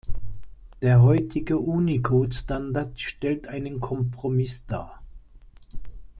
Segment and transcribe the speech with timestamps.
[0.81, 4.99] Der heutige Unicode-Standard stellt einen Kompromiss dar.